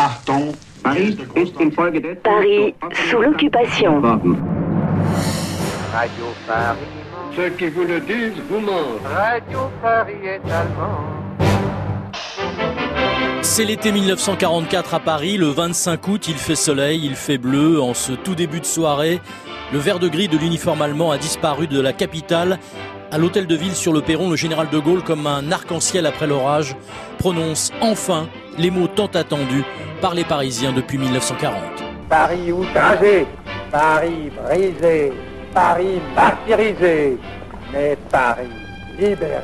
[0.00, 0.54] Achtung,
[0.84, 2.72] Paris ist Paris
[3.10, 4.00] sous l'occupation.
[5.92, 6.78] Radio Paris.
[7.34, 9.02] ceux qui vous le disent vous mentent.
[9.12, 11.00] Radio Paris est allemand.
[13.42, 17.92] C'est l'été 1944 à Paris, le 25 août, il fait soleil, il fait bleu, en
[17.92, 19.20] ce tout début de soirée,
[19.72, 22.60] le vert de gris de l'uniforme allemand a disparu de la capitale.
[23.10, 26.26] À l'hôtel de ville sur le perron, le général de Gaulle, comme un arc-en-ciel après
[26.26, 26.76] l'orage,
[27.18, 28.28] prononce enfin
[28.58, 29.64] les mots tant attendus
[30.02, 31.56] par les Parisiens depuis 1940.
[32.10, 33.26] Paris outragé,
[33.70, 35.12] Paris brisé,
[35.54, 37.16] Paris martyrisé,
[37.72, 38.50] mais Paris
[38.98, 39.40] libéré,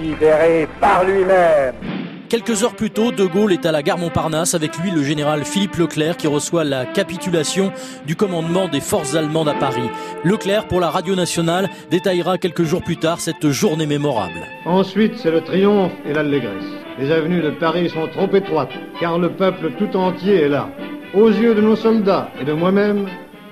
[0.00, 1.97] libéré par lui-même.
[2.28, 5.46] Quelques heures plus tôt, De Gaulle est à la gare Montparnasse avec lui le général
[5.46, 7.72] Philippe Leclerc qui reçoit la capitulation
[8.06, 9.88] du commandement des forces allemandes à Paris.
[10.24, 14.42] Leclerc, pour la radio nationale, détaillera quelques jours plus tard cette journée mémorable.
[14.66, 16.66] Ensuite, c'est le triomphe et l'allégresse.
[16.98, 20.68] Les avenues de Paris sont trop étroites, car le peuple tout entier est là.
[21.14, 23.06] Aux yeux de nos soldats et de moi-même,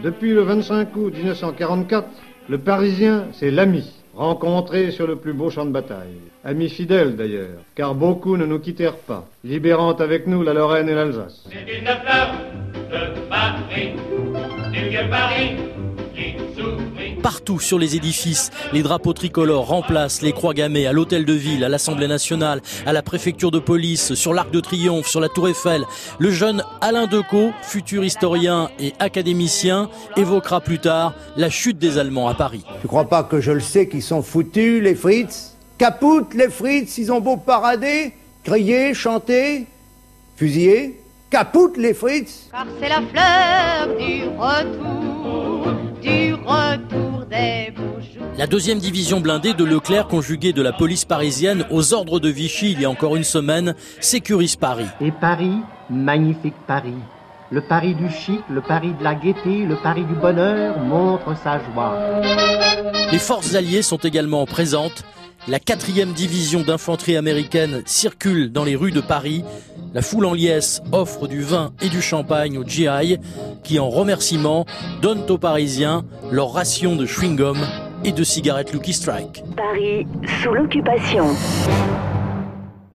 [0.04, 2.08] depuis le 25 août 1944,
[2.50, 6.20] le Parisien, c'est l'ami, rencontré sur le plus beau champ de bataille.
[6.44, 10.94] Ami fidèle d'ailleurs, car beaucoup ne nous quittèrent pas, libérant avec nous la Lorraine et
[10.94, 11.44] l'Alsace.
[11.50, 12.34] C'est une fleur
[12.90, 13.92] de Paris.
[17.46, 21.62] Partout sur les édifices, les drapeaux tricolores remplacent les croix gammées à l'hôtel de ville,
[21.62, 25.46] à l'Assemblée nationale, à la préfecture de police, sur l'Arc de Triomphe, sur la Tour
[25.48, 25.84] Eiffel.
[26.18, 32.26] Le jeune Alain Decaux, futur historien et académicien, évoquera plus tard la chute des Allemands
[32.26, 32.64] à Paris.
[32.80, 36.98] Tu crois pas que je le sais qu'ils sont foutus, les Fritz Capoute, les Fritz,
[36.98, 39.66] ils ont beau parader, crier, chanter,
[40.34, 41.00] fusiller.
[41.30, 45.72] Capoute, les Fritz car c'est la fleur du retour,
[46.02, 46.85] du retour.
[48.38, 52.72] La deuxième division blindée de Leclerc, conjuguée de la police parisienne aux ordres de Vichy
[52.72, 54.84] il y a encore une semaine, sécurise Paris.
[55.00, 55.56] Et Paris,
[55.88, 56.98] magnifique Paris.
[57.50, 61.60] Le Paris du chic, le Paris de la gaieté, le Paris du bonheur montre sa
[61.60, 61.96] joie.
[63.10, 65.04] Les forces alliées sont également présentes.
[65.48, 69.44] La quatrième division d'infanterie américaine circule dans les rues de Paris.
[69.94, 73.18] La foule en liesse offre du vin et du champagne aux GI
[73.64, 74.66] qui, en remerciement,
[75.00, 77.56] donnent aux Parisiens leur ration de chewing-gum
[78.06, 79.42] et de cigarettes Lucky Strike.
[79.56, 80.06] Paris
[80.40, 81.26] sous l'occupation.